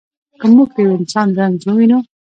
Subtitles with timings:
[0.39, 1.99] که موږ د یوه انسان رنځ ووینو.